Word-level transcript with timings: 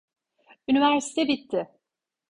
Üniversite 0.69 1.27
bitti. 1.27 1.67